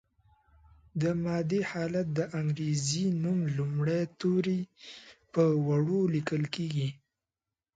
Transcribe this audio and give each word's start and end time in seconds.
د 1.01 1.03
مادې 1.23 1.61
حالت 1.71 2.07
د 2.17 2.19
انګریزي 2.39 3.05
نوم 3.23 3.39
لومړي 3.57 4.01
توري 4.19 4.61
په 5.33 5.43
وړو 5.67 6.01
لیکل 6.15 6.43
کیږي. 6.55 6.89